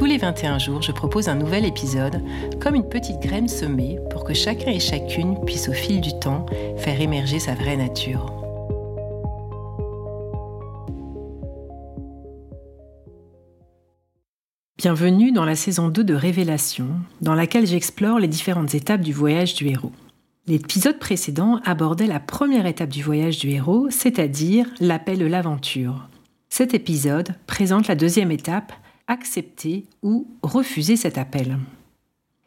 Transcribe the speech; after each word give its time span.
Tous 0.00 0.06
les 0.06 0.16
21 0.16 0.58
jours, 0.58 0.80
je 0.80 0.92
propose 0.92 1.28
un 1.28 1.34
nouvel 1.34 1.66
épisode, 1.66 2.22
comme 2.58 2.74
une 2.74 2.88
petite 2.88 3.20
graine 3.20 3.48
semée 3.48 3.98
pour 4.08 4.24
que 4.24 4.32
chacun 4.32 4.70
et 4.70 4.80
chacune 4.80 5.38
puisse 5.44 5.68
au 5.68 5.74
fil 5.74 6.00
du 6.00 6.18
temps 6.18 6.46
faire 6.78 6.98
émerger 7.02 7.38
sa 7.38 7.54
vraie 7.54 7.76
nature. 7.76 8.32
Bienvenue 14.78 15.32
dans 15.32 15.44
la 15.44 15.54
saison 15.54 15.90
2 15.90 16.02
de 16.02 16.14
Révélation, 16.14 16.86
dans 17.20 17.34
laquelle 17.34 17.66
j'explore 17.66 18.18
les 18.18 18.26
différentes 18.26 18.74
étapes 18.74 19.02
du 19.02 19.12
voyage 19.12 19.52
du 19.52 19.68
héros. 19.68 19.92
L'épisode 20.46 20.98
précédent 20.98 21.60
abordait 21.66 22.06
la 22.06 22.20
première 22.20 22.64
étape 22.64 22.88
du 22.88 23.02
voyage 23.02 23.38
du 23.38 23.50
héros, 23.50 23.88
c'est-à-dire 23.90 24.66
l'appel 24.80 25.18
de 25.18 25.26
l'aventure. 25.26 26.08
Cet 26.48 26.72
épisode 26.72 27.34
présente 27.46 27.86
la 27.86 27.96
deuxième 27.96 28.32
étape, 28.32 28.72
accepter 29.10 29.84
ou 30.02 30.26
refuser 30.42 30.96
cet 30.96 31.18
appel. 31.18 31.58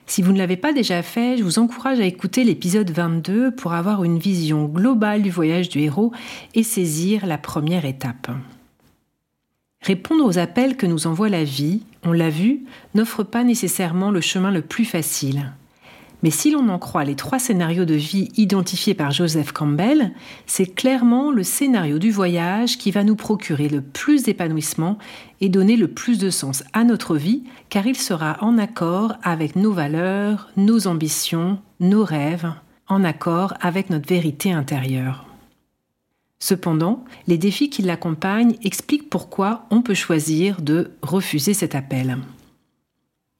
Si 0.05 0.21
vous 0.21 0.31
ne 0.31 0.37
l'avez 0.37 0.57
pas 0.57 0.73
déjà 0.73 1.03
fait, 1.03 1.37
je 1.37 1.43
vous 1.43 1.59
encourage 1.59 1.99
à 1.99 2.05
écouter 2.05 2.43
l'épisode 2.43 2.89
22 2.89 3.51
pour 3.51 3.73
avoir 3.73 4.03
une 4.03 4.17
vision 4.17 4.65
globale 4.65 5.21
du 5.21 5.29
voyage 5.29 5.69
du 5.69 5.79
héros 5.79 6.11
et 6.55 6.63
saisir 6.63 7.25
la 7.25 7.37
première 7.37 7.85
étape. 7.85 8.29
Répondre 9.81 10.25
aux 10.25 10.37
appels 10.37 10.77
que 10.77 10.85
nous 10.85 11.07
envoie 11.07 11.29
la 11.29 11.43
vie, 11.43 11.83
on 12.03 12.13
l'a 12.13 12.29
vu, 12.29 12.63
n'offre 12.95 13.23
pas 13.23 13.43
nécessairement 13.43 14.11
le 14.11 14.21
chemin 14.21 14.51
le 14.51 14.61
plus 14.61 14.85
facile. 14.85 15.51
Mais 16.23 16.31
si 16.31 16.51
l'on 16.51 16.69
en 16.69 16.79
croit 16.79 17.03
les 17.03 17.15
trois 17.15 17.37
scénarios 17.37 17.83
de 17.83 17.93
vie 17.93 18.29
identifiés 18.37 18.93
par 18.93 19.11
Joseph 19.11 19.51
Campbell, 19.51 20.13
c'est 20.45 20.73
clairement 20.73 21.31
le 21.31 21.43
scénario 21.43 21.99
du 21.99 22.11
voyage 22.11 22.77
qui 22.77 22.91
va 22.91 23.03
nous 23.03 23.17
procurer 23.17 23.67
le 23.67 23.81
plus 23.81 24.23
d'épanouissement 24.23 24.97
et 25.41 25.49
donner 25.49 25.75
le 25.75 25.89
plus 25.89 26.17
de 26.17 26.29
sens 26.29 26.63
à 26.71 26.85
notre 26.85 27.17
vie, 27.17 27.43
car 27.67 27.85
il 27.85 27.97
sera 27.97 28.37
en 28.39 28.57
accord 28.57 29.15
avec 29.21 29.57
nos 29.57 29.73
valeurs, 29.73 30.49
nos 30.55 30.87
ambitions, 30.87 31.59
nos 31.81 32.05
rêves, 32.05 32.49
en 32.87 33.03
accord 33.03 33.53
avec 33.59 33.89
notre 33.89 34.07
vérité 34.07 34.53
intérieure. 34.53 35.25
Cependant, 36.39 37.03
les 37.27 37.37
défis 37.37 37.69
qui 37.69 37.81
l'accompagnent 37.81 38.55
expliquent 38.63 39.09
pourquoi 39.09 39.65
on 39.71 39.81
peut 39.81 39.93
choisir 39.93 40.61
de 40.61 40.91
refuser 41.01 41.53
cet 41.53 41.75
appel. 41.75 42.17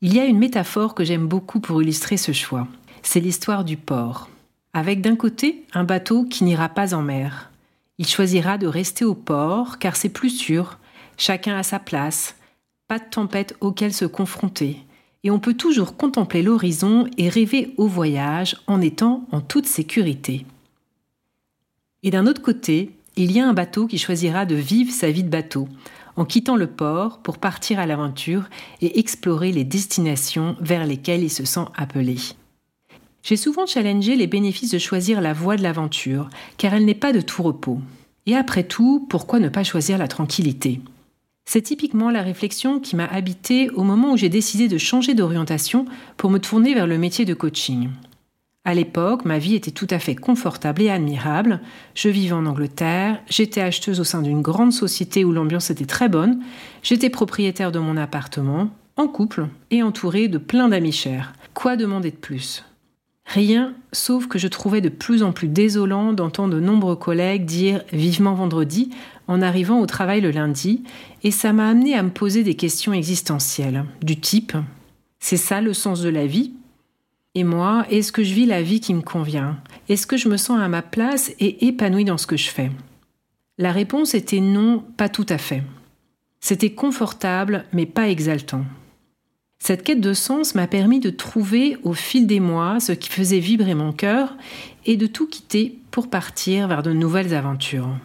Il 0.06 0.14
y 0.14 0.20
a 0.20 0.26
une 0.26 0.38
métaphore 0.38 0.96
que 0.96 1.06
j'aime 1.06 1.28
beaucoup 1.28 1.62
pour 1.62 1.82
illustrer 1.82 2.18
ce 2.18 2.34
choix. 2.34 2.68
C'est 3.04 3.22
l'histoire 3.22 3.64
du 3.64 3.78
port. 3.78 4.30
Avec 4.74 5.00
d'un 5.00 5.16
côté 5.16 5.64
un 5.74 5.86
bateau 5.86 6.26
qui 6.26 6.44
n'ira 6.44 6.68
pas 6.68 6.94
en 6.94 7.02
mer. 7.02 7.52
Il 8.00 8.06
choisira 8.06 8.58
de 8.58 8.68
rester 8.68 9.06
au 9.06 9.16
port 9.16 9.80
car 9.80 9.96
c'est 9.96 10.10
plus 10.10 10.30
sûr, 10.30 10.78
chacun 11.16 11.56
à 11.56 11.64
sa 11.64 11.80
place, 11.80 12.36
pas 12.90 13.00
de 13.00 13.06
tempête 13.10 13.56
auquel 13.62 13.94
se 13.94 14.04
confronter, 14.04 14.80
et 15.24 15.32
on 15.32 15.40
peut 15.40 15.54
toujours 15.54 15.96
contempler 15.96 16.44
l'horizon 16.44 17.08
et 17.18 17.30
rêver 17.30 17.74
au 17.78 17.88
voyage 17.88 18.58
en 18.68 18.82
étant 18.82 19.26
en 19.32 19.40
toute 19.40 19.68
sécurité. 19.68 20.46
Et 22.02 22.12
d'un 22.12 22.28
autre 22.28 22.42
côté, 22.42 22.92
il 23.16 23.32
y 23.32 23.40
a 23.40 23.48
un 23.48 23.54
bateau 23.54 23.88
qui 23.88 23.98
choisira 23.98 24.46
de 24.46 24.56
vivre 24.56 24.92
sa 24.92 25.12
vie 25.12 25.24
de 25.24 25.30
bateau, 25.30 25.70
en 26.16 26.26
quittant 26.26 26.56
le 26.56 26.68
port 26.68 27.20
pour 27.20 27.38
partir 27.38 27.80
à 27.80 27.86
l'aventure 27.86 28.50
et 28.82 29.00
explorer 29.00 29.52
les 29.52 29.64
destinations 29.64 30.56
vers 30.60 30.86
lesquelles 30.86 31.24
il 31.24 31.30
se 31.30 31.46
sent 31.46 31.66
appelé. 31.76 32.18
J'ai 33.24 33.38
souvent 33.38 33.66
challengé 33.66 34.16
les 34.16 34.28
bénéfices 34.28 34.72
de 34.72 34.78
choisir 34.78 35.22
la 35.22 35.34
voie 35.34 35.56
de 35.56 35.64
l'aventure, 35.64 36.30
car 36.58 36.74
elle 36.74 36.86
n'est 36.86 36.94
pas 36.94 37.14
de 37.14 37.22
tout 37.22 37.42
repos. 37.42 37.80
Et 38.26 38.36
après 38.36 38.64
tout, 38.64 39.06
pourquoi 39.10 39.40
ne 39.40 39.50
pas 39.50 39.64
choisir 39.64 39.98
la 39.98 40.08
tranquillité? 40.08 40.82
C'est 41.46 41.62
typiquement 41.62 42.10
la 42.10 42.22
réflexion 42.22 42.80
qui 42.80 42.96
m'a 42.96 43.06
habité 43.06 43.70
au 43.72 43.84
moment 43.84 44.14
où 44.14 44.18
j'ai 44.18 44.30
décidé 44.30 44.68
de 44.68 44.78
changer 44.78 45.14
d'orientation 45.14 45.86
pour 46.16 46.30
me 46.30 46.40
tourner 46.40 46.74
vers 46.74 46.88
le 46.88 46.98
métier 46.98 47.26
de 47.26 47.34
coaching. 47.34 47.90
À 48.66 48.74
l'époque, 48.74 49.26
ma 49.26 49.40
vie 49.40 49.56
était 49.56 49.72
tout 49.72 49.88
à 49.90 50.00
fait 50.00 50.16
confortable 50.16 50.84
et 50.84 50.90
admirable. 50.90 51.60
Je 51.96 52.08
vivais 52.08 52.32
en 52.34 52.46
Angleterre, 52.46 53.20
j'étais 53.30 53.60
acheteuse 53.60 54.00
au 54.00 54.06
sein 54.06 54.22
d'une 54.22 54.42
grande 54.42 54.72
société 54.72 55.26
où 55.26 55.34
l'ambiance 55.34 55.70
était 55.70 55.86
très 55.86 56.08
bonne, 56.08 56.40
j'étais 56.82 57.10
propriétaire 57.10 57.74
de 57.74 57.80
mon 57.80 57.98
appartement, 57.98 58.70
en 58.96 59.08
couple 59.10 59.48
et 59.70 59.84
entourée 59.84 60.30
de 60.30 60.38
plein 60.38 60.70
d'amis 60.70 60.94
chers. 60.94 61.34
Quoi 61.54 61.76
demander 61.76 62.12
de 62.12 62.16
plus? 62.16 62.64
Rien, 63.26 63.74
sauf 63.92 64.28
que 64.28 64.40
je 64.40 64.48
trouvais 64.48 64.82
de 64.82 64.90
plus 64.90 65.24
en 65.24 65.34
plus 65.34 65.48
désolant 65.50 66.14
d'entendre 66.14 66.56
de 66.56 66.60
nombreux 66.62 66.96
collègues 66.96 67.46
dire 67.46 67.84
vivement 67.92 68.34
vendredi 68.34 68.92
en 69.28 69.42
arrivant 69.42 69.80
au 69.80 69.86
travail 69.86 70.22
le 70.22 70.32
lundi, 70.32 70.84
et 71.24 71.32
ça 71.32 71.52
m'a 71.52 71.68
amené 71.68 71.96
à 71.96 72.04
me 72.04 72.12
poser 72.12 72.44
des 72.44 72.56
questions 72.56 72.94
existentielles, 72.94 73.86
du 74.02 74.20
type 74.20 74.54
C'est 75.20 75.38
ça 75.38 75.60
le 75.60 75.74
sens 75.74 76.02
de 76.02 76.10
la 76.10 76.28
vie? 76.28 76.54
Et 77.36 77.44
moi, 77.44 77.86
est-ce 77.90 78.12
que 78.12 78.24
je 78.24 78.34
vis 78.34 78.46
la 78.46 78.62
vie 78.62 78.80
qui 78.80 78.94
me 78.94 79.02
convient? 79.02 79.58
Est-ce 79.90 80.06
que 80.06 80.18
je 80.18 80.30
me 80.30 80.38
sens 80.38 80.60
à 80.60 80.68
ma 80.68 80.84
place 80.84 81.32
et 81.40 81.66
épanouie 81.66 82.06
dans 82.06 82.20
ce 82.20 82.28
que 82.28 82.38
je 82.38 82.50
fais? 82.50 82.72
La 83.58 83.72
réponse 83.72 84.14
était 84.14 84.40
non, 84.40 84.84
pas 84.98 85.10
tout 85.10 85.26
à 85.30 85.38
fait. 85.38 85.64
C'était 86.40 86.72
confortable, 86.72 87.66
mais 87.74 87.86
pas 87.86 88.10
exaltant. 88.10 88.66
Cette 89.58 89.84
quête 89.84 90.02
de 90.02 90.14
sens 90.14 90.56
m'a 90.56 90.68
permis 90.68 91.00
de 91.00 91.10
trouver 91.10 91.78
au 91.84 91.94
fil 91.94 92.28
des 92.28 92.40
mois 92.40 92.80
ce 92.80 92.92
qui 92.92 93.10
faisait 93.10 93.40
vibrer 93.40 93.74
mon 93.74 93.94
cœur 93.94 94.36
et 94.86 94.98
de 94.98 95.08
tout 95.08 95.28
quitter 95.28 95.80
pour 95.90 96.10
partir 96.10 96.68
vers 96.68 96.84
de 96.84 96.92
nouvelles 96.92 97.34
aventures. 97.34 97.96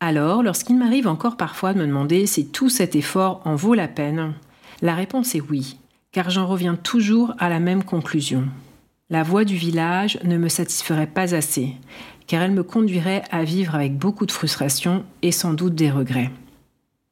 Alors, 0.00 0.42
lorsqu'il 0.42 0.76
m'arrive 0.76 1.08
encore 1.08 1.36
parfois 1.36 1.72
de 1.72 1.78
me 1.78 1.86
demander 1.86 2.26
si 2.26 2.48
tout 2.48 2.68
cet 2.68 2.96
effort 2.96 3.40
en 3.44 3.54
vaut 3.54 3.74
la 3.74 3.88
peine, 3.88 4.34
la 4.82 4.94
réponse 4.94 5.34
est 5.34 5.40
oui 5.40 5.78
car 6.16 6.30
j'en 6.30 6.46
reviens 6.46 6.76
toujours 6.76 7.34
à 7.38 7.50
la 7.50 7.60
même 7.60 7.84
conclusion. 7.84 8.44
La 9.10 9.22
voie 9.22 9.44
du 9.44 9.54
village 9.54 10.18
ne 10.24 10.38
me 10.38 10.48
satisferait 10.48 11.06
pas 11.06 11.34
assez, 11.34 11.74
car 12.26 12.40
elle 12.40 12.52
me 12.52 12.62
conduirait 12.62 13.22
à 13.30 13.44
vivre 13.44 13.74
avec 13.74 13.98
beaucoup 13.98 14.24
de 14.24 14.32
frustration 14.32 15.04
et 15.20 15.30
sans 15.30 15.52
doute 15.52 15.74
des 15.74 15.90
regrets. 15.90 16.30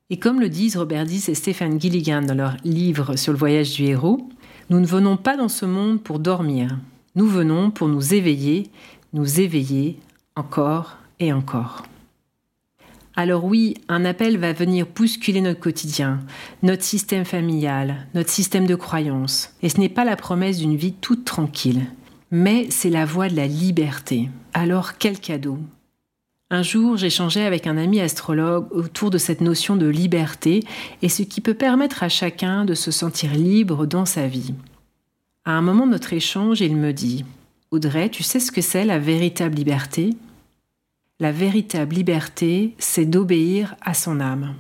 Et 0.09 0.17
comme 0.17 0.41
le 0.41 0.49
disent 0.49 0.79
Robert 0.79 1.05
Diss 1.05 1.29
et 1.29 1.35
Stéphane 1.35 1.79
Gilligan 1.79 2.23
dans 2.23 2.35
leur 2.35 2.57
livre 2.65 3.17
sur 3.17 3.35
le 3.35 3.39
voyage 3.39 3.75
du 3.75 3.85
héros, 3.85 4.27
nous 4.71 4.81
ne 4.81 4.87
venons 4.87 5.19
pas 5.19 5.37
dans 5.37 5.51
ce 5.51 5.67
monde 5.67 6.01
pour 6.03 6.19
dormir, 6.19 6.79
nous 7.15 7.27
venons 7.27 7.71
pour 7.71 7.89
nous 7.89 8.15
éveiller, 8.15 8.71
nous 9.13 9.39
éveiller 9.39 9.99
encore 10.35 10.97
et 11.21 11.31
encore. 11.31 11.83
Alors 13.17 13.45
oui, 13.45 13.75
un 13.89 14.05
appel 14.05 14.39
va 14.39 14.53
venir 14.53 14.87
bousculer 14.93 15.41
notre 15.41 15.61
quotidien, 15.61 16.21
notre 16.65 16.83
système 16.83 17.25
familial, 17.25 18.07
notre 18.15 18.31
système 18.31 18.67
de 18.67 18.75
croyances. 18.75 19.55
Et 19.63 19.69
ce 19.69 19.79
n'est 19.79 19.89
pas 19.89 20.05
la 20.05 20.17
promesse 20.17 20.59
d'une 20.59 20.77
vie 20.77 20.95
toute 20.95 21.25
tranquille, 21.25 21.87
mais 22.33 22.67
c'est 22.71 22.91
la 22.91 23.05
voie 23.05 23.29
de 23.29 23.37
la 23.37 23.47
liberté. 23.47 24.29
Alors 24.53 24.99
quel 24.99 25.21
cadeau 25.21 25.59
un 26.51 26.63
jour, 26.63 26.97
j'échangeais 26.97 27.47
avec 27.47 27.67
un 27.67 27.79
ami 27.79 28.01
astrologue 28.01 28.69
autour 28.71 29.11
de 29.11 29.19
cette 29.19 29.41
notion 29.41 29.77
de 29.77 29.87
liberté 29.87 30.61
et 31.03 31.09
ce 31.09 31.23
qui 31.23 31.41
peut 31.41 31.55
permettre 31.55 32.03
à 32.03 32.09
chacun 32.09 32.65
de 32.65 32.75
se 32.75 32.91
sentir 32.91 33.33
libre 33.33 33.87
dans 33.87 34.05
sa 34.05 34.29
vie. 34.29 34.55
À 35.47 35.53
un 35.53 35.63
moment 35.63 35.87
de 35.87 35.93
notre 35.93 36.13
échange, 36.13 36.61
il 36.61 36.77
me 36.77 36.93
dit 36.93 37.25
Audrey, 37.71 38.09
tu 38.09 38.23
sais 38.23 38.39
ce 38.39 38.53
que 38.53 38.61
c'est 38.61 38.85
la 38.85 38.99
véritable 38.99 39.57
liberté? 39.57 40.11
La 41.21 41.31
véritable 41.31 41.95
liberté, 41.95 42.75
c'est 42.79 43.05
d'obéir 43.05 43.77
à 43.81 43.95
son 43.95 44.19
âme. 44.19 44.55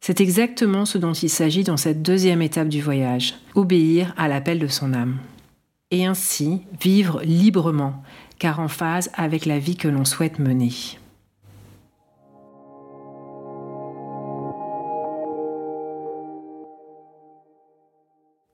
C'est 0.00 0.20
exactement 0.20 0.84
ce 0.84 0.98
dont 0.98 1.14
il 1.14 1.30
s'agit 1.30 1.64
dans 1.64 1.78
cette 1.78 2.02
deuxième 2.02 2.42
étape 2.42 2.68
du 2.68 2.82
voyage, 2.82 3.34
obéir 3.54 4.12
à 4.18 4.28
l'appel 4.28 4.58
de 4.58 4.66
son 4.66 4.92
âme. 4.92 5.16
Et 5.90 6.04
ainsi 6.04 6.62
vivre 6.80 7.22
librement, 7.22 8.02
car 8.38 8.60
en 8.60 8.68
phase 8.68 9.10
avec 9.14 9.46
la 9.46 9.58
vie 9.58 9.76
que 9.76 9.88
l'on 9.88 10.04
souhaite 10.04 10.38
mener. 10.38 10.70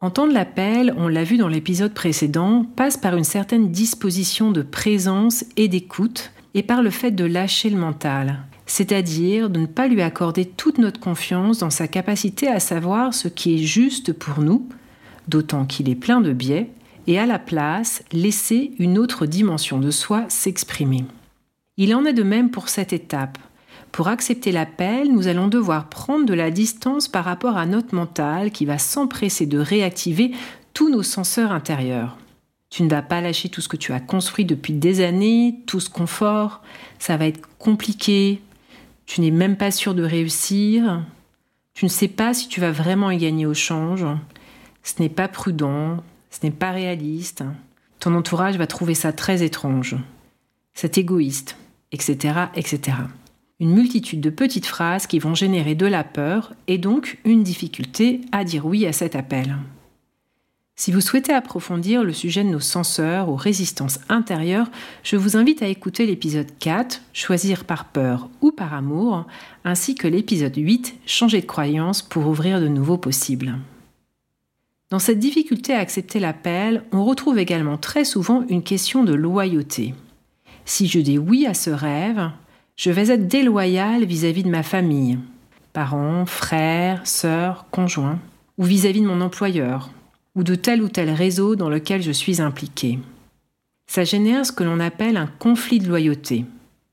Entendre 0.01 0.33
l'appel, 0.33 0.95
on 0.97 1.09
l'a 1.09 1.25
vu 1.25 1.39
dans 1.39 1.49
l'épisode 1.49 1.95
précédent, 1.95 2.67
passe 2.77 2.97
par 2.97 3.17
une 3.17 3.25
certaine 3.25 3.71
disposition 3.71 4.53
de 4.53 4.63
présence 4.63 5.45
et 5.57 5.69
d'écoute 5.69 6.33
et 6.55 6.63
par 6.63 6.83
le 6.83 6.91
fait 6.91 7.11
de 7.11 7.25
lâcher 7.25 7.71
le 7.71 7.79
mental, 7.79 8.41
c'est-à-dire 8.67 9.51
de 9.51 9.61
ne 9.61 9.67
pas 9.67 9.89
lui 9.89 10.03
accorder 10.03 10.45
toute 10.45 10.79
notre 10.79 11.01
confiance 11.01 11.59
dans 11.59 11.71
sa 11.71 11.89
capacité 11.89 12.49
à 12.49 12.61
savoir 12.61 13.15
ce 13.15 13.29
qui 13.29 13.55
est 13.55 13.65
juste 13.65 14.13
pour 14.13 14.41
nous, 14.41 14.69
d'autant 15.29 15.65
qu'il 15.65 15.89
est 15.89 15.95
plein 15.95 16.21
de 16.21 16.33
biais, 16.33 16.71
et 17.07 17.19
à 17.19 17.27
la 17.27 17.39
place 17.39 18.03
laisser 18.13 18.73
une 18.79 18.99
autre 18.99 19.27
dimension 19.27 19.79
de 19.79 19.91
soi 19.91 20.25
s'exprimer. 20.29 21.05
Il 21.77 21.95
en 21.95 22.05
est 22.05 22.13
de 22.13 22.23
même 22.23 22.51
pour 22.51 22.69
cette 22.69 22.93
étape. 22.93 23.39
Pour 23.91 24.09
accepter 24.09 24.53
l'appel, 24.53 25.13
nous 25.13 25.27
allons 25.27 25.49
devoir 25.49 25.89
prendre 25.89 26.25
de 26.25 26.35
la 26.35 26.51
distance 26.51 27.09
par 27.09 27.25
rapport 27.25 27.57
à 27.57 27.67
notre 27.67 27.95
mental 27.95 28.51
qui 28.51 28.65
va 28.65 28.79
s'empresser 28.79 29.47
de 29.47 29.59
réactiver 29.59 30.33
tous 30.75 30.91
nos 30.91 31.03
senseurs 31.03 31.53
intérieurs. 31.53 32.17
Tu 32.73 32.83
ne 32.85 32.89
vas 32.89 33.03
pas 33.03 33.21
lâcher 33.21 33.51
tout 33.51 33.61
ce 33.61 33.69
que 33.69 33.77
tu 33.77 33.93
as 33.93 34.01
construit 34.01 34.47
depuis 34.47 34.73
des 34.73 35.05
années, 35.05 35.59
tout 35.67 35.79
ce 35.79 35.91
confort. 35.91 36.63
Ça 36.99 37.19
va 37.19 37.27
être 37.27 37.47
compliqué. 37.59 38.41
Tu 39.05 39.21
n'es 39.21 39.31
même 39.31 39.59
pas 39.59 39.71
sûr 39.71 39.95
de 39.95 40.03
réussir. 40.03 41.05
Tu 41.75 41.85
ne 41.85 41.91
sais 41.91 42.09
pas 42.09 42.33
si 42.33 42.49
tu 42.49 42.61
vas 42.61 42.71
vraiment 42.71 43.11
y 43.11 43.19
gagner 43.19 43.45
au 43.45 43.53
change. 43.53 44.07
Ce 44.83 45.03
n'est 45.03 45.11
pas 45.11 45.29
prudent. 45.29 45.99
Ce 46.31 46.39
n'est 46.45 46.51
pas 46.51 46.71
réaliste. 46.71 47.45
Ton 48.01 48.15
entourage 48.15 48.57
va 48.57 48.67
trouver 48.67 48.95
ça 48.95 49.13
très 49.13 49.43
étrange. 49.43 49.95
C'est 50.73 50.97
égoïste, 50.97 51.59
etc., 51.93 52.47
etc. 52.55 52.97
Une 53.61 53.75
multitude 53.75 54.23
de 54.23 54.31
petites 54.31 54.65
phrases 54.65 55.07
qui 55.07 55.19
vont 55.19 55.35
générer 55.35 55.75
de 55.75 55.85
la 55.85 56.05
peur 56.05 56.55
et 56.69 56.79
donc 56.79 57.19
une 57.27 57.43
difficulté 57.43 58.23
à 58.33 58.45
dire 58.45 58.65
oui 58.65 58.87
à 58.87 58.95
cet 58.95 59.15
appel. 59.15 59.59
Si 60.83 60.91
vous 60.91 61.01
souhaitez 61.01 61.33
approfondir 61.33 62.03
le 62.03 62.13
sujet 62.13 62.43
de 62.43 62.49
nos 62.49 62.59
senseurs 62.59 63.29
aux 63.29 63.37
résistances 63.37 64.01
intérieures, 64.09 64.69
je 65.05 65.15
vous 65.15 65.37
invite 65.37 65.63
à 65.63 65.69
écouter 65.69 66.07
l'épisode 66.07 66.49
4, 66.59 67.03
Choisir 67.13 67.65
par 67.65 67.85
peur 67.85 68.29
ou 68.41 68.51
par 68.51 68.75
amour, 68.75 69.25
ainsi 69.65 69.95
que 69.95 70.09
l'épisode 70.09 70.57
8, 70.57 70.97
Changer 71.07 71.41
de 71.41 71.47
croyance 71.47 72.03
pour 72.03 72.27
ouvrir 72.27 72.61
de 72.61 72.67
nouveaux 72.67 72.97
possibles. 72.97 73.59
Dans 74.91 74.99
cette 74.99 75.21
difficulté 75.21 75.73
à 75.73 75.79
accepter 75.79 76.19
l'appel, 76.19 76.83
on 76.91 77.05
retrouve 77.05 77.39
également 77.39 77.77
très 77.77 78.05
souvent 78.05 78.45
une 78.49 78.65
question 78.65 79.05
de 79.05 79.15
loyauté. 79.15 79.95
Si 80.65 80.89
je 80.89 80.99
dis 80.99 81.17
oui 81.17 81.47
à 81.47 81.55
ce 81.55 81.71
rêve, 81.71 82.29
je 82.75 82.91
vais 82.91 83.11
être 83.11 83.29
déloyal 83.29 84.05
vis-à-vis 84.05 84.43
de 84.43 84.51
ma 84.51 84.65
famille, 84.65 85.21
parents, 85.75 86.27
frères, 86.27 87.07
sœurs, 87.07 87.67
conjoints, 87.71 88.19
ou 88.59 88.65
vis-à-vis 88.65 88.99
-vis 88.99 89.03
de 89.05 89.09
mon 89.09 89.21
employeur, 89.21 89.89
ou 90.35 90.43
de 90.43 90.55
tel 90.55 90.83
ou 90.83 90.89
tel 90.89 91.11
réseau 91.11 91.57
dans 91.57 91.69
lequel 91.69 92.03
je 92.03 92.13
suis 92.13 92.41
impliqué. 92.41 92.99
Ça 93.87 94.05
génère 94.05 94.47
ce 94.47 94.53
que 94.53 94.65
l'on 94.65 94.81
appelle 94.81 95.17
un 95.17 95.27
conflit 95.27 95.79
de 95.79 95.89
loyauté. 95.89 96.47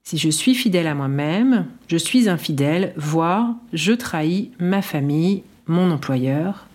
Si 0.03 0.17
je 0.17 0.29
suis 0.29 0.55
fidèle 0.55 0.87
à 0.87 0.95
moi-même, 0.95 1.67
je 1.87 1.97
suis 1.97 2.29
infidèle, 2.29 2.93
voire 2.97 3.55
je 3.73 3.93
trahis 3.93 4.51
ma 4.59 4.81
famille, 4.81 5.43
mon 5.67 5.91
employeur. 5.91 6.67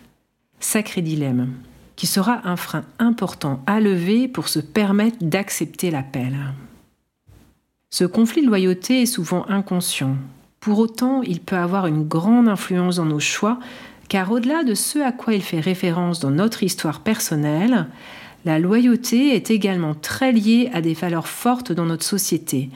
Sacré 0.61 1.03
dilemme, 1.03 1.53
qui 1.97 2.07
sera 2.07 2.49
un 2.49 2.57
frein 2.57 2.85
important 2.99 3.63
à 3.67 3.81
lever 3.81 4.29
pour 4.29 4.49
se 4.49 4.61
permettre 4.61 5.19
d'accepter 5.21 5.91
l'appel. 5.91 6.37
Ce 7.91 8.05
conflit 8.05 8.43
de 8.43 8.47
loyauté 8.49 9.03
est 9.03 9.07
souvent 9.07 9.47
inconscient. 9.49 10.17
Pour 10.61 10.79
autant, 10.79 11.23
il 11.23 11.41
peut 11.41 11.57
avoir 11.57 11.87
une 11.87 12.09
grande 12.09 12.49
influence 12.49 12.97
dans 12.97 13.05
nos 13.05 13.21
choix 13.21 13.59
car 14.09 14.31
au-delà 14.31 14.65
de 14.65 14.75
ce 14.75 14.99
à 14.99 15.13
quoi 15.13 15.35
il 15.35 15.43
fait 15.43 15.61
référence 15.61 16.21
dans 16.21 16.31
notre 16.31 16.63
histoire 16.63 17.01
personnelle, 17.01 17.87
la 18.45 18.59
loyauté 18.59 19.35
est 19.35 19.51
également 19.51 19.95
très 19.95 20.33
liée 20.33 20.71
à 20.73 20.81
des 20.81 20.95
valeurs 20.95 21.29
fortes 21.29 21.73
dans 21.73 21.87
notre 21.87 22.05
société, 22.05 22.69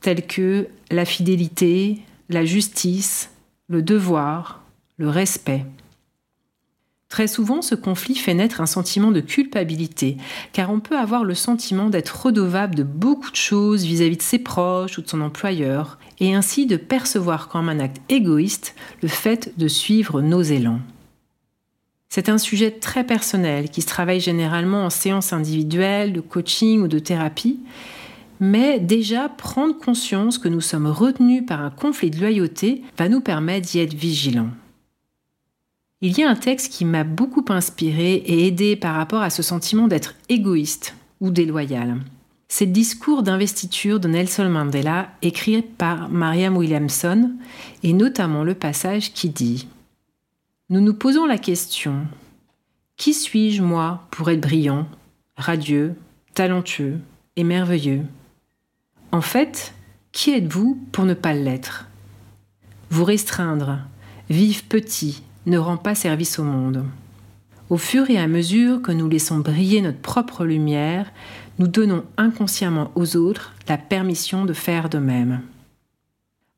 telles 0.00 0.26
que 0.26 0.68
la 0.90 1.04
fidélité, 1.04 2.00
la 2.28 2.44
justice, 2.44 3.30
le 3.68 3.82
devoir, 3.82 4.62
le 4.98 5.08
respect. 5.08 5.64
Très 7.14 7.28
souvent, 7.28 7.62
ce 7.62 7.76
conflit 7.76 8.16
fait 8.16 8.34
naître 8.34 8.60
un 8.60 8.66
sentiment 8.66 9.12
de 9.12 9.20
culpabilité, 9.20 10.16
car 10.52 10.72
on 10.72 10.80
peut 10.80 10.98
avoir 10.98 11.22
le 11.22 11.36
sentiment 11.36 11.88
d'être 11.88 12.26
redevable 12.26 12.74
de 12.74 12.82
beaucoup 12.82 13.30
de 13.30 13.36
choses 13.36 13.84
vis-à-vis 13.84 14.16
de 14.16 14.22
ses 14.22 14.40
proches 14.40 14.98
ou 14.98 15.02
de 15.02 15.08
son 15.08 15.20
employeur, 15.20 16.00
et 16.18 16.34
ainsi 16.34 16.66
de 16.66 16.76
percevoir 16.76 17.46
comme 17.46 17.68
un 17.68 17.78
acte 17.78 18.02
égoïste 18.08 18.74
le 19.00 19.06
fait 19.06 19.56
de 19.56 19.68
suivre 19.68 20.22
nos 20.22 20.42
élans. 20.42 20.80
C'est 22.08 22.28
un 22.28 22.38
sujet 22.38 22.72
très 22.72 23.04
personnel 23.04 23.70
qui 23.70 23.82
se 23.82 23.86
travaille 23.86 24.18
généralement 24.18 24.84
en 24.84 24.90
séance 24.90 25.32
individuelle, 25.32 26.12
de 26.12 26.20
coaching 26.20 26.80
ou 26.80 26.88
de 26.88 26.98
thérapie, 26.98 27.60
mais 28.40 28.80
déjà 28.80 29.28
prendre 29.28 29.78
conscience 29.78 30.36
que 30.36 30.48
nous 30.48 30.60
sommes 30.60 30.88
retenus 30.88 31.46
par 31.46 31.60
un 31.60 31.70
conflit 31.70 32.10
de 32.10 32.18
loyauté 32.18 32.82
va 32.98 33.08
nous 33.08 33.20
permettre 33.20 33.68
d'y 33.68 33.78
être 33.78 33.94
vigilants. 33.94 34.50
Il 36.06 36.18
y 36.18 36.22
a 36.22 36.28
un 36.28 36.36
texte 36.36 36.70
qui 36.70 36.84
m'a 36.84 37.02
beaucoup 37.02 37.46
inspiré 37.48 38.16
et 38.16 38.46
aidé 38.46 38.76
par 38.76 38.94
rapport 38.94 39.22
à 39.22 39.30
ce 39.30 39.42
sentiment 39.42 39.88
d'être 39.88 40.14
égoïste 40.28 40.94
ou 41.22 41.30
déloyal. 41.30 41.96
C'est 42.46 42.66
le 42.66 42.72
discours 42.72 43.22
d'investiture 43.22 44.00
de 44.00 44.08
Nelson 44.08 44.50
Mandela 44.50 45.08
écrit 45.22 45.62
par 45.62 46.10
Mariam 46.10 46.58
Williamson 46.58 47.32
et 47.82 47.94
notamment 47.94 48.44
le 48.44 48.52
passage 48.52 49.14
qui 49.14 49.30
dit 49.30 49.66
Nous 50.68 50.82
nous 50.82 50.92
posons 50.92 51.24
la 51.24 51.38
question 51.38 52.06
Qui 52.98 53.14
suis-je 53.14 53.62
moi 53.62 54.06
pour 54.10 54.28
être 54.28 54.42
brillant, 54.42 54.86
radieux, 55.38 55.94
talentueux 56.34 56.98
et 57.36 57.44
merveilleux? 57.44 58.02
En 59.10 59.22
fait, 59.22 59.72
qui 60.12 60.32
êtes-vous 60.32 60.78
pour 60.92 61.06
ne 61.06 61.14
pas 61.14 61.32
l'être? 61.32 61.86
Vous 62.90 63.04
restreindre, 63.04 63.78
vivre 64.28 64.64
petit, 64.68 65.22
ne 65.46 65.58
rend 65.58 65.76
pas 65.76 65.94
service 65.94 66.38
au 66.38 66.44
monde. 66.44 66.84
Au 67.70 67.76
fur 67.76 68.10
et 68.10 68.18
à 68.18 68.26
mesure 68.26 68.82
que 68.82 68.92
nous 68.92 69.08
laissons 69.08 69.38
briller 69.38 69.80
notre 69.80 69.98
propre 69.98 70.44
lumière, 70.44 71.10
nous 71.58 71.66
donnons 71.66 72.04
inconsciemment 72.16 72.90
aux 72.94 73.16
autres 73.16 73.52
la 73.68 73.78
permission 73.78 74.44
de 74.44 74.52
faire 74.52 74.88
de 74.88 74.98
même. 74.98 75.40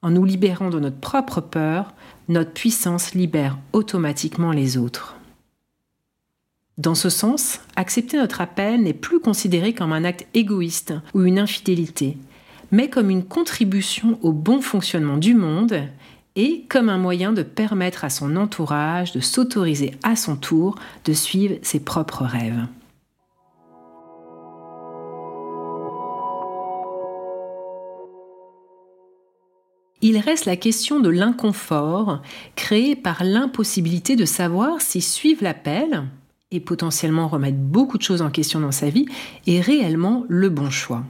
En 0.03 0.11
nous 0.11 0.25
libérant 0.25 0.71
de 0.71 0.81
notre 0.81 0.99
propre 0.99 1.41
peur, 1.41 1.93
notre 2.29 2.53
puissance 2.53 3.15
libère 3.15 3.59
automatiquement 3.73 4.53
les 4.53 4.77
autres. 4.77 5.17
Dans 6.79 6.95
ce 6.95 7.09
sens, 7.09 7.61
accepter 7.77 8.19
notre 8.19 8.41
appel 8.41 8.83
n'est 8.83 8.93
plus 8.93 9.21
considéré 9.21 9.73
comme 9.73 9.93
un 9.93 10.05
acte 10.05 10.27
égoïste 10.35 10.93
ou 11.15 11.23
une 11.23 11.39
infidélité, 11.39 12.19
mais 12.71 12.91
comme 12.91 13.11
une 13.11 13.25
contribution 13.25 14.19
au 14.23 14.33
bon 14.33 14.61
fonctionnement 14.61 15.17
du 15.17 15.35
monde 15.35 15.83
et 16.37 16.65
comme 16.69 16.91
un 16.91 16.99
moyen 16.99 17.33
de 17.33 17.43
permettre 17.43 18.05
à 18.05 18.11
son 18.11 18.37
entourage 18.37 19.13
de 19.13 19.21
s'autoriser 19.21 19.95
à 20.03 20.15
son 20.15 20.37
tour 20.37 20.77
de 21.05 21.13
suivre 21.15 21.57
ses 21.63 21.81
propres 21.81 22.25
rêves. 22.25 22.67
Il 30.03 30.19
reste 30.19 30.45
la 30.45 30.57
question 30.57 31.01
de 31.01 31.09
l'inconfort 31.09 32.23
créé 32.55 32.95
par 32.95 33.25
l'impossibilité 33.25 34.15
de 34.15 34.27
savoir 34.27 34.81
si 34.83 35.01
suivre 35.01 35.43
l'appel 35.43 36.05
et 36.51 36.61
potentiellement 36.61 37.27
remettre 37.27 37.57
beaucoup 37.57 37.99
de 37.99 38.03
choses 38.03 38.23
en 38.23 38.31
question 38.31 38.61
dans 38.61 38.73
sa 38.73 38.91
vie 38.91 39.07
est 39.47 39.61
réellement 39.61 40.25
le 40.29 40.49
bon 40.49 40.71
choix. 40.71 41.03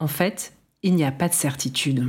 En 0.00 0.08
fait, 0.08 0.54
il 0.82 0.94
n'y 0.96 1.04
a 1.04 1.12
pas 1.12 1.28
de 1.28 1.34
certitude 1.34 2.08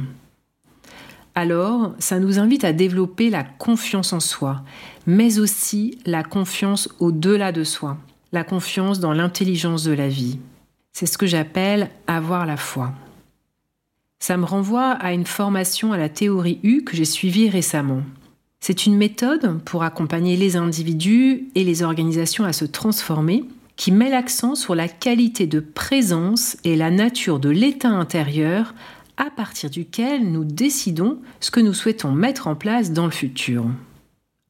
alors 1.35 1.93
ça 1.99 2.19
nous 2.19 2.39
invite 2.39 2.63
à 2.63 2.73
développer 2.73 3.29
la 3.29 3.43
confiance 3.43 4.13
en 4.13 4.21
soi, 4.21 4.63
mais 5.05 5.39
aussi 5.39 5.99
la 6.05 6.23
confiance 6.23 6.89
au-delà 6.99 7.51
de 7.51 7.63
soi, 7.63 7.97
la 8.31 8.43
confiance 8.43 8.99
dans 8.99 9.13
l'intelligence 9.13 9.83
de 9.83 9.91
la 9.91 10.07
vie. 10.07 10.39
C'est 10.93 11.05
ce 11.05 11.17
que 11.17 11.27
j'appelle 11.27 11.89
avoir 12.07 12.45
la 12.45 12.55
foi. 12.55 12.93
Ça 14.19 14.37
me 14.37 14.45
renvoie 14.45 14.91
à 14.91 15.11
une 15.11 15.25
formation 15.25 15.91
à 15.91 15.97
la 15.97 16.09
théorie 16.09 16.59
U 16.63 16.83
que 16.83 16.95
j'ai 16.95 17.05
suivie 17.05 17.49
récemment. 17.49 18.01
C'est 18.61 18.85
une 18.85 18.95
méthode 18.95 19.59
pour 19.65 19.83
accompagner 19.83 20.37
les 20.37 20.55
individus 20.55 21.49
et 21.53 21.63
les 21.63 21.83
organisations 21.83 22.45
à 22.45 22.53
se 22.53 22.65
transformer 22.65 23.43
qui 23.75 23.91
met 23.91 24.09
l'accent 24.09 24.55
sur 24.55 24.73
la 24.73 24.87
qualité 24.87 25.47
de 25.47 25.59
présence 25.59 26.57
et 26.63 26.75
la 26.75 26.89
nature 26.89 27.39
de 27.39 27.49
l'état 27.49 27.89
intérieur 27.89 28.73
à 29.17 29.29
partir 29.29 29.69
duquel 29.69 30.31
nous 30.31 30.43
décidons 30.43 31.19
ce 31.39 31.51
que 31.51 31.59
nous 31.59 31.73
souhaitons 31.73 32.11
mettre 32.11 32.47
en 32.47 32.55
place 32.55 32.91
dans 32.91 33.05
le 33.05 33.11
futur. 33.11 33.65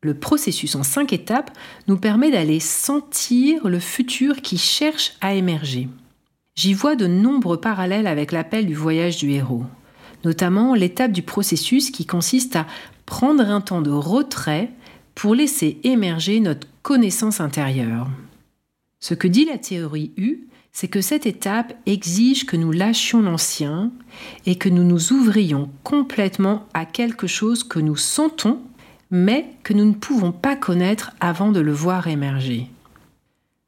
Le 0.01 0.13
processus 0.13 0.75
en 0.75 0.83
cinq 0.83 1.13
étapes 1.13 1.51
nous 1.87 1.97
permet 1.97 2.31
d'aller 2.31 2.59
sentir 2.59 3.67
le 3.67 3.79
futur 3.79 4.41
qui 4.41 4.57
cherche 4.57 5.13
à 5.21 5.33
émerger. 5.33 5.87
J'y 6.55 6.73
vois 6.73 6.95
de 6.95 7.07
nombreux 7.07 7.59
parallèles 7.59 8.07
avec 8.07 8.31
l'appel 8.31 8.65
du 8.65 8.75
voyage 8.75 9.17
du 9.17 9.31
héros, 9.31 9.63
notamment 10.23 10.73
l'étape 10.73 11.11
du 11.11 11.21
processus 11.21 11.91
qui 11.91 12.05
consiste 12.05 12.55
à 12.55 12.67
prendre 13.05 13.43
un 13.43 13.61
temps 13.61 13.81
de 13.81 13.91
retrait 13.91 14.71
pour 15.15 15.35
laisser 15.35 15.79
émerger 15.83 16.39
notre 16.39 16.67
connaissance 16.81 17.39
intérieure. 17.39 18.07
Ce 18.99 19.13
que 19.13 19.27
dit 19.27 19.45
la 19.45 19.57
théorie 19.57 20.11
U, 20.17 20.47
c'est 20.75 20.89
que 20.89 20.99
cette 20.99 21.25
étape 21.25 21.73
exige 21.85 22.45
que 22.45 22.57
nous 22.57 22.73
lâchions 22.73 23.21
l'ancien 23.21 23.91
et 24.45 24.57
que 24.57 24.67
nous 24.67 24.83
nous 24.83 25.13
ouvrions 25.13 25.69
complètement 25.85 26.65
à 26.73 26.83
quelque 26.83 27.27
chose 27.27 27.63
que 27.63 27.79
nous 27.79 27.95
sentons, 27.95 28.59
mais 29.09 29.53
que 29.63 29.71
nous 29.71 29.85
ne 29.85 29.93
pouvons 29.93 30.33
pas 30.33 30.57
connaître 30.57 31.13
avant 31.21 31.53
de 31.53 31.61
le 31.61 31.71
voir 31.71 32.09
émerger. 32.09 32.67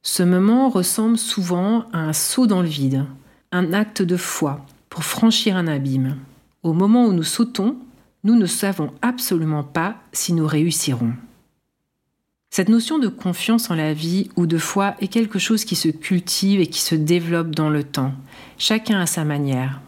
Ce 0.02 0.22
moment 0.22 0.68
ressemble 0.68 1.18
souvent 1.18 1.86
à 1.94 2.00
un 2.00 2.12
saut 2.12 2.46
dans 2.46 2.62
le 2.62 2.68
vide, 2.68 3.06
un 3.54 3.72
acte 3.72 4.02
de 4.02 4.18
foi 4.18 4.66
pour 4.90 5.06
franchir 5.06 5.56
un 5.56 5.68
abîme. 5.68 6.18
Au 6.62 6.74
moment 6.74 7.06
où 7.06 7.14
nous 7.14 7.24
sautons, 7.24 7.78
nous 8.26 8.36
ne 8.36 8.46
savons 8.46 8.92
absolument 9.02 9.64
pas 9.64 9.96
si 10.12 10.34
nous 10.34 10.46
réussirons. 10.46 11.14
Cette 12.50 12.70
notion 12.70 12.98
de 12.98 13.08
confiance 13.08 13.70
en 13.70 13.76
la 13.76 13.94
vie 13.94 14.30
ou 14.36 14.48
de 14.48 14.58
foi 14.58 14.96
est 15.02 15.10
quelque 15.10 15.38
chose 15.38 15.66
qui 15.66 15.76
se 15.76 15.90
cultive 15.90 16.60
et 16.60 16.68
qui 16.68 16.82
se 16.82 16.96
développe 16.96 17.54
dans 17.54 17.70
le 17.70 17.84
temps, 17.84 18.14
chacun 18.58 19.00
à 19.00 19.06
sa 19.06 19.26
manière. 19.26 19.82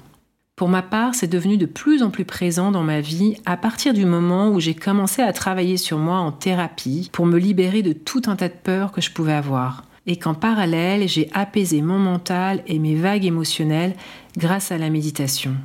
Pour 0.55 0.67
ma 0.67 0.81
part, 0.81 1.15
c'est 1.15 1.27
devenu 1.27 1.55
de 1.55 1.65
plus 1.65 2.03
en 2.03 2.09
plus 2.09 2.25
présent 2.25 2.69
dans 2.69 2.83
ma 2.83 2.99
vie 2.99 3.37
à 3.45 3.55
partir 3.55 3.93
du 3.93 4.03
moment 4.03 4.49
où 4.49 4.59
j'ai 4.59 4.75
commencé 4.75 5.21
à 5.21 5.31
travailler 5.31 5.77
sur 5.77 5.97
moi 5.97 6.17
en 6.17 6.33
thérapie 6.33 7.09
pour 7.13 7.25
me 7.25 7.39
libérer 7.39 7.81
de 7.81 7.93
tout 7.93 8.23
un 8.27 8.35
tas 8.35 8.49
de 8.49 8.53
peurs 8.61 8.91
que 8.91 8.99
je 8.99 9.11
pouvais 9.11 9.33
avoir. 9.33 9.85
Et 10.05 10.17
qu'en 10.17 10.33
parallèle, 10.33 11.07
j'ai 11.07 11.29
apaisé 11.33 11.81
mon 11.81 11.97
mental 11.97 12.61
et 12.67 12.77
mes 12.77 12.95
vagues 12.95 13.23
émotionnelles 13.23 13.95
grâce 14.37 14.73
à 14.73 14.77
la 14.77 14.89
méditation. 14.89 15.55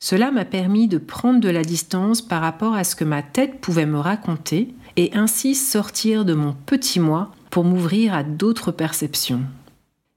Cela 0.00 0.30
m'a 0.30 0.46
permis 0.46 0.88
de 0.88 0.98
prendre 0.98 1.40
de 1.40 1.50
la 1.50 1.62
distance 1.62 2.22
par 2.22 2.40
rapport 2.40 2.74
à 2.74 2.84
ce 2.84 2.96
que 2.96 3.04
ma 3.04 3.22
tête 3.22 3.60
pouvait 3.60 3.86
me 3.86 3.98
raconter 3.98 4.74
et 4.96 5.10
ainsi 5.14 5.54
sortir 5.54 6.24
de 6.24 6.34
mon 6.34 6.54
petit 6.66 7.00
moi 7.00 7.32
pour 7.50 7.64
m'ouvrir 7.64 8.14
à 8.14 8.22
d'autres 8.22 8.72
perceptions. 8.72 9.42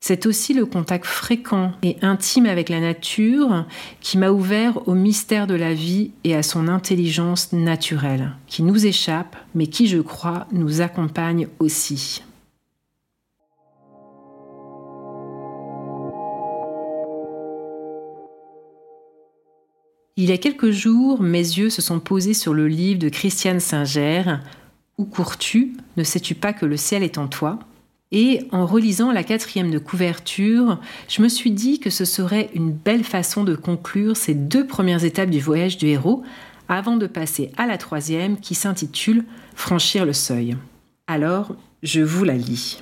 C'est 0.07 0.27
aussi 0.27 0.53
le 0.53 0.67
contact 0.67 1.05
fréquent 1.05 1.71
et 1.81 1.97
intime 2.03 2.45
avec 2.45 2.69
la 2.69 2.79
nature 2.79 3.65
qui 4.01 4.19
m'a 4.19 4.29
ouvert 4.29 4.87
au 4.87 4.93
mystère 4.93 5.47
de 5.47 5.55
la 5.55 5.73
vie 5.73 6.11
et 6.23 6.35
à 6.35 6.43
son 6.43 6.67
intelligence 6.67 7.53
naturelle, 7.53 8.33
qui 8.45 8.61
nous 8.61 8.85
échappe, 8.85 9.35
mais 9.55 9.65
qui, 9.65 9.87
je 9.87 9.97
crois, 9.97 10.45
nous 10.51 10.81
accompagne 10.81 11.47
aussi. 11.57 12.21
Il 20.17 20.29
y 20.29 20.31
a 20.31 20.37
quelques 20.37 20.71
jours, 20.71 21.21
mes 21.21 21.39
yeux 21.39 21.69
se 21.69 21.81
sont 21.81 21.99
posés 21.99 22.33
sur 22.33 22.53
le 22.53 22.67
livre 22.67 22.99
de 22.99 23.09
Christiane 23.09 23.59
Singer, 23.59 24.23
Où 24.97 25.05
cours-tu 25.05 25.75
Ne 25.97 26.03
sais-tu 26.03 26.35
pas 26.35 26.53
que 26.53 26.65
le 26.65 26.77
ciel 26.77 27.03
est 27.03 27.17
en 27.17 27.27
toi? 27.27 27.59
Et 28.11 28.47
en 28.51 28.65
relisant 28.65 29.11
la 29.11 29.23
quatrième 29.23 29.71
de 29.71 29.79
couverture, 29.79 30.79
je 31.09 31.21
me 31.21 31.27
suis 31.27 31.51
dit 31.51 31.79
que 31.79 31.89
ce 31.89 32.05
serait 32.05 32.49
une 32.53 32.71
belle 32.71 33.03
façon 33.03 33.43
de 33.43 33.55
conclure 33.55 34.15
ces 34.15 34.33
deux 34.33 34.65
premières 34.65 35.03
étapes 35.03 35.29
du 35.29 35.41
voyage 35.41 35.77
du 35.77 35.87
héros 35.87 36.23
avant 36.69 36.95
de 36.95 37.07
passer 37.07 37.51
à 37.57 37.65
la 37.65 37.77
troisième 37.77 38.39
qui 38.39 38.55
s'intitule 38.55 39.25
Franchir 39.53 40.05
le 40.05 40.13
seuil. 40.13 40.55
Alors, 41.07 41.55
je 41.83 42.01
vous 42.01 42.23
la 42.23 42.35
lis. 42.35 42.81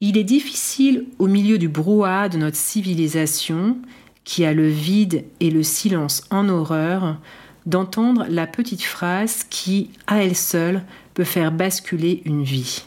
Il 0.00 0.18
est 0.18 0.24
difficile 0.24 1.06
au 1.18 1.26
milieu 1.26 1.58
du 1.58 1.68
brouhaha 1.68 2.28
de 2.28 2.38
notre 2.38 2.56
civilisation, 2.56 3.76
qui 4.24 4.44
a 4.44 4.52
le 4.52 4.66
vide 4.66 5.24
et 5.40 5.50
le 5.50 5.62
silence 5.62 6.24
en 6.30 6.48
horreur, 6.48 7.18
d'entendre 7.66 8.26
la 8.28 8.46
petite 8.46 8.82
phrase 8.82 9.44
qui, 9.48 9.90
à 10.06 10.22
elle 10.22 10.36
seule, 10.36 10.82
peut 11.14 11.24
faire 11.24 11.52
basculer 11.52 12.22
une 12.24 12.42
vie. 12.42 12.84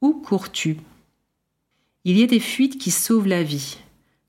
Où 0.00 0.12
cours-tu? 0.12 0.78
Il 2.04 2.18
y 2.18 2.22
a 2.22 2.26
des 2.26 2.40
fuites 2.40 2.78
qui 2.78 2.90
sauvent 2.90 3.26
la 3.26 3.42
vie, 3.42 3.78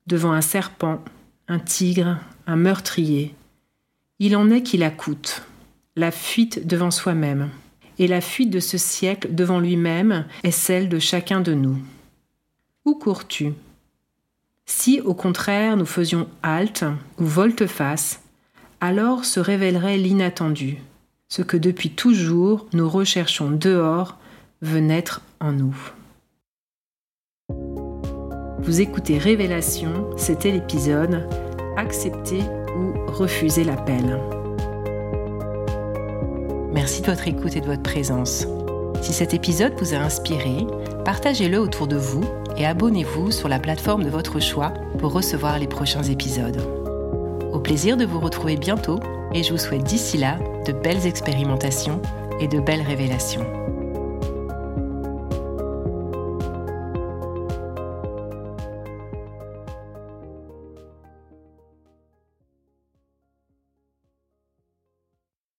devant 0.07 0.31
un 0.31 0.41
serpent, 0.41 1.03
un 1.47 1.59
tigre, 1.59 2.19
un 2.47 2.55
meurtrier. 2.55 3.35
Il 4.19 4.35
en 4.35 4.49
est 4.49 4.63
qui 4.63 4.77
la 4.77 4.89
coûtent, 4.89 5.43
la 5.95 6.11
fuite 6.11 6.65
devant 6.65 6.91
soi-même. 6.91 7.49
Et 7.99 8.07
la 8.07 8.21
fuite 8.21 8.51
de 8.51 8.59
ce 8.59 8.77
siècle 8.77 9.33
devant 9.33 9.59
lui-même 9.59 10.25
est 10.43 10.51
celle 10.51 10.87
de 10.87 10.99
chacun 10.99 11.41
de 11.41 11.53
nous. 11.53 11.77
Où 12.85 12.95
cours-tu? 12.95 13.53
Si 14.65 15.01
au 15.01 15.13
contraire 15.13 15.77
nous 15.77 15.85
faisions 15.85 16.27
halte 16.43 16.85
ou 17.17 17.25
volte-face, 17.25 18.21
alors 18.81 19.25
se 19.25 19.39
révélerait 19.39 19.97
l'inattendu, 19.97 20.77
ce 21.29 21.41
que 21.41 21.57
depuis 21.57 21.91
toujours 21.91 22.65
nous 22.73 22.89
recherchons 22.89 23.51
dehors 23.51 24.17
veut 24.61 24.79
naître 24.79 25.21
en 25.39 25.51
nous. 25.51 25.75
Vous 28.59 28.81
écoutez 28.81 29.17
Révélation, 29.17 30.09
c'était 30.17 30.51
l'épisode 30.51 31.27
Accepter 31.77 32.41
ou 32.75 33.11
refuser 33.11 33.63
l'appel. 33.63 34.19
Merci 36.73 37.01
de 37.01 37.07
votre 37.07 37.27
écoute 37.27 37.55
et 37.55 37.61
de 37.61 37.65
votre 37.65 37.83
présence. 37.83 38.47
Si 39.01 39.13
cet 39.13 39.33
épisode 39.33 39.73
vous 39.79 39.93
a 39.93 39.97
inspiré, 39.97 40.65
partagez-le 41.05 41.59
autour 41.59 41.87
de 41.87 41.97
vous 41.97 42.25
et 42.57 42.65
abonnez-vous 42.65 43.31
sur 43.31 43.47
la 43.47 43.59
plateforme 43.59 44.03
de 44.03 44.09
votre 44.09 44.39
choix 44.39 44.73
pour 44.97 45.13
recevoir 45.13 45.59
les 45.59 45.67
prochains 45.67 46.03
épisodes. 46.03 46.61
Au 47.53 47.59
plaisir 47.59 47.95
de 47.95 48.05
vous 48.05 48.19
retrouver 48.19 48.57
bientôt 48.57 48.99
et 49.33 49.43
je 49.43 49.51
vous 49.51 49.57
souhaite 49.57 49.83
d'ici 49.83 50.17
là 50.17 50.37
de 50.65 50.73
belles 50.73 51.05
expérimentations 51.05 52.01
et 52.39 52.47
de 52.47 52.59
belles 52.59 52.81
révélations. 52.81 53.66